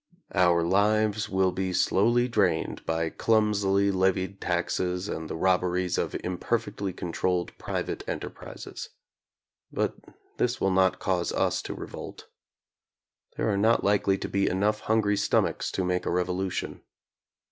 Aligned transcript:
Our 0.33 0.63
lives 0.63 1.29
will 1.29 1.51
be 1.51 1.73
slowly 1.73 2.27
drained 2.27 2.83
by 2.87 3.11
clumsily 3.11 3.91
levied 3.91 4.41
taxes 4.41 5.07
and 5.07 5.29
the 5.29 5.35
robberies 5.35 5.99
of 5.99 6.15
imperfectly 6.23 6.91
controlled 6.91 7.55
private 7.59 8.03
enterprises. 8.09 8.89
But 9.71 9.95
this 10.37 10.59
will 10.59 10.71
not 10.71 10.97
cause 10.97 11.31
us 11.31 11.61
to 11.61 11.75
revolt. 11.75 12.25
There 13.37 13.51
are 13.53 13.57
not 13.57 13.83
likely 13.83 14.17
to 14.17 14.27
be 14.27 14.49
enough 14.49 14.79
hungry 14.79 15.17
stomachs 15.17 15.69
to 15.73 15.83
make 15.85 16.07
a 16.07 16.11
revolution. 16.11 16.81